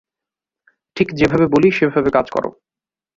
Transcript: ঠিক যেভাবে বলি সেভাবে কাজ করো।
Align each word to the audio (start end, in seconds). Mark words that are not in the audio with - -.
ঠিক 0.97 1.07
যেভাবে 1.13 1.45
বলি 1.47 1.69
সেভাবে 1.71 2.09
কাজ 2.09 2.25
করো। 2.31 2.49